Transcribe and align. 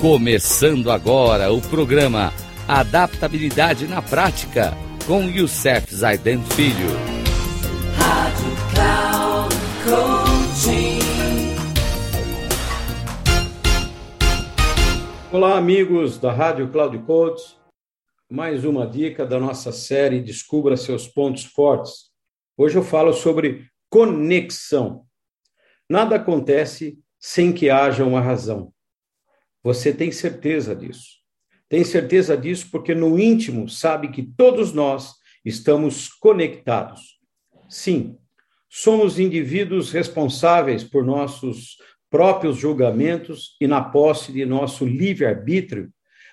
Começando 0.00 0.90
agora 0.90 1.52
o 1.52 1.60
programa 1.60 2.32
Adaptabilidade 2.66 3.86
na 3.86 4.00
Prática 4.00 4.72
com 5.06 5.24
Youssef 5.24 5.94
Zaiden 5.94 6.42
Filho. 6.42 6.88
Rádio 7.98 8.46
Cloud 8.72 9.54
Coaching. 9.84 11.00
Olá, 15.30 15.58
amigos 15.58 16.16
da 16.18 16.32
Rádio 16.32 16.72
Cloud 16.72 16.98
Coach. 17.00 17.58
Mais 18.30 18.64
uma 18.64 18.86
dica 18.86 19.26
da 19.26 19.38
nossa 19.38 19.70
série 19.70 20.22
Descubra 20.22 20.78
seus 20.78 21.06
pontos 21.06 21.44
fortes. 21.44 22.06
Hoje 22.56 22.78
eu 22.78 22.82
falo 22.82 23.12
sobre 23.12 23.66
conexão. 23.90 25.04
Nada 25.86 26.16
acontece 26.16 26.98
sem 27.18 27.52
que 27.52 27.68
haja 27.68 28.02
uma 28.02 28.22
razão. 28.22 28.72
Você 29.62 29.92
tem 29.92 30.10
certeza 30.10 30.74
disso. 30.74 31.20
Tem 31.68 31.84
certeza 31.84 32.36
disso 32.36 32.68
porque 32.70 32.94
no 32.94 33.18
íntimo 33.18 33.68
sabe 33.68 34.08
que 34.10 34.22
todos 34.22 34.72
nós 34.72 35.14
estamos 35.44 36.08
conectados. 36.08 37.20
Sim, 37.68 38.16
somos 38.68 39.18
indivíduos 39.18 39.92
responsáveis 39.92 40.82
por 40.82 41.04
nossos 41.04 41.76
próprios 42.10 42.56
julgamentos 42.56 43.56
e 43.60 43.66
na 43.66 43.82
posse 43.82 44.32
de 44.32 44.44
nosso 44.44 44.84
livre-arbítrio, 44.84 45.92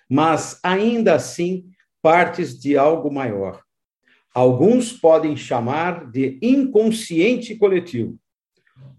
mas 0.09 0.59
ainda 0.63 1.13
assim 1.13 1.69
partes 2.01 2.57
de 2.57 2.77
algo 2.77 3.13
maior. 3.13 3.61
Alguns 4.33 4.93
podem 4.93 5.35
chamar 5.35 6.09
de 6.09 6.39
inconsciente 6.41 7.55
coletivo, 7.55 8.17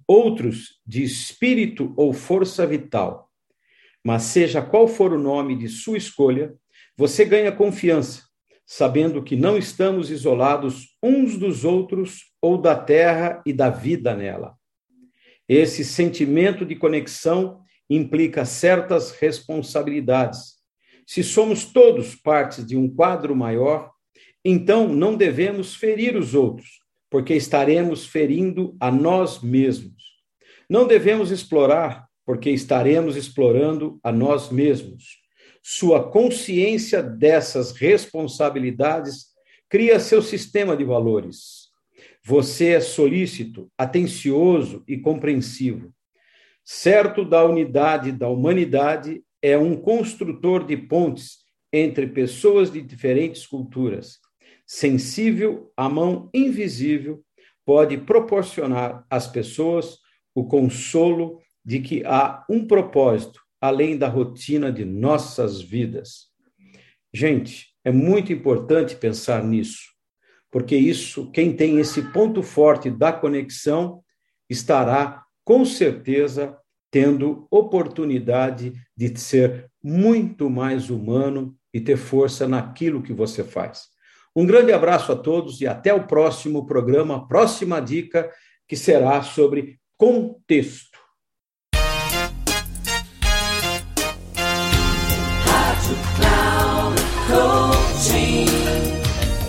outros 0.07 0.81
de 0.87 1.03
espírito 1.03 1.93
ou 1.97 2.13
força 2.13 2.67
vital 2.67 3.28
mas 4.09 4.23
seja 4.23 4.63
qual 4.63 4.89
for 4.89 5.13
o 5.13 5.19
nome 5.19 5.55
de 5.55 5.69
sua 5.69 5.99
escolha, 5.99 6.55
você 6.97 7.27
ganha 7.27 7.53
confiança, 7.53 8.23
sabendo 8.65 9.23
que 9.23 9.37
não 9.37 9.59
estamos 9.59 10.11
isolados 10.11 10.97
uns 11.03 11.37
dos 11.37 11.63
outros 11.63 12.33
ou 12.41 12.57
da 12.57 12.75
terra 12.75 13.43
e 13.45 13.53
da 13.53 13.69
vida 13.69 14.17
nela. 14.17 14.55
Esse 15.47 15.85
sentimento 15.85 16.65
de 16.65 16.75
conexão 16.75 17.61
implica 17.91 18.47
certas 18.47 19.11
responsabilidades. 19.11 20.55
Se 21.07 21.23
somos 21.23 21.67
todos 21.67 22.15
partes 22.15 22.65
de 22.65 22.79
um 22.79 22.89
quadro 22.89 23.37
maior, 23.37 23.91
então 24.43 24.89
não 24.89 25.17
devemos 25.17 25.75
ferir 25.75 26.17
os 26.17 26.35
outros, 26.35 26.81
porque 27.11 27.35
estaremos 27.35 28.07
ferindo 28.07 28.75
a 28.81 28.91
nós 28.91 29.43
mesmos. 29.43 30.03
Não 30.67 30.87
devemos 30.87 31.31
explorar 31.31 32.08
porque 32.29 32.51
estaremos 32.51 33.17
explorando 33.17 33.99
a 34.05 34.13
nós 34.13 34.51
mesmos. 34.51 35.23
Sua 35.63 36.11
consciência 36.11 37.03
dessas 37.03 37.73
responsabilidades 37.73 39.29
cria 39.67 39.99
seu 39.99 40.21
sistema 40.21 40.77
de 40.77 40.85
valores. 40.85 41.69
Você 42.23 42.73
é 42.73 42.81
solícito, 42.81 43.73
atencioso 43.79 44.85
e 44.87 44.99
compreensivo. 44.99 45.91
Certo 46.63 47.25
da 47.25 47.43
unidade 47.47 48.13
da 48.13 48.29
humanidade, 48.29 49.23
é 49.41 49.57
um 49.57 49.75
construtor 49.75 50.67
de 50.67 50.77
pontes 50.77 51.39
entre 51.73 52.09
pessoas 52.09 52.71
de 52.71 52.83
diferentes 52.83 53.47
culturas. 53.47 54.19
Sensível 54.67 55.73
à 55.75 55.89
mão 55.89 56.29
invisível, 56.35 57.25
pode 57.65 57.97
proporcionar 57.97 59.07
às 59.09 59.27
pessoas 59.27 59.97
o 60.35 60.45
consolo 60.45 61.41
de 61.69 61.81
que 61.81 62.03
há 62.07 62.47
um 62.49 62.67
propósito 62.67 63.43
além 63.61 63.99
da 63.99 64.09
rotina 64.09 64.73
de 64.73 64.87
nossas 64.87 65.61
vidas. 65.61 66.29
Gente, 67.13 67.75
é 67.85 67.93
muito 67.93 68.33
importante 68.33 68.97
pensar 68.97 69.45
nisso, 69.45 69.83
porque 70.51 70.75
isso, 70.75 71.31
quem 71.31 71.55
tem 71.55 71.79
esse 71.79 72.01
ponto 72.11 72.43
forte 72.43 72.89
da 72.89 73.13
conexão, 73.13 74.03
estará 74.49 75.23
com 75.45 75.63
certeza 75.67 76.57
tendo 76.91 77.47
oportunidade 77.51 78.73
de 78.97 79.21
ser 79.21 79.71
muito 79.85 80.49
mais 80.49 80.89
humano 80.89 81.55
e 81.75 81.83
ter 81.83 81.99
força 81.99 82.49
naquilo 82.49 83.03
que 83.03 83.13
você 83.13 83.45
faz. 83.45 83.89
Um 84.35 84.47
grande 84.47 84.73
abraço 84.73 85.13
a 85.13 85.17
todos 85.17 85.61
e 85.61 85.67
até 85.67 85.93
o 85.93 86.07
próximo 86.07 86.65
programa, 86.65 87.29
próxima 87.29 87.79
dica, 87.79 88.31
que 88.67 88.75
será 88.75 89.23
sobre 89.23 89.79
contexto. 89.99 90.88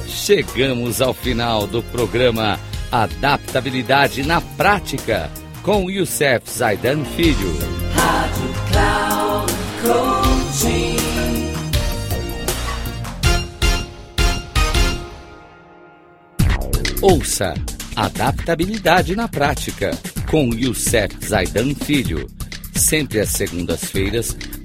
Chegamos 0.07 1.01
ao 1.01 1.13
final 1.13 1.66
do 1.66 1.81
programa 1.83 2.59
Adaptabilidade 2.91 4.23
na 4.23 4.39
Prática 4.39 5.29
com 5.63 5.89
Youssef 5.89 6.50
Zaidan 6.50 7.03
Filho. 7.03 7.57
Rádio 7.95 8.53
Cloud. 8.72 9.09
Ouça 17.01 17.53
Adaptabilidade 17.95 19.16
na 19.16 19.27
Prática 19.27 19.97
com 20.29 20.53
Youssef 20.53 21.16
Zaidan 21.25 21.73
Filho. 21.73 22.27
Sempre 22.75 23.19
às 23.19 23.29
segundas-feiras, 23.29 24.35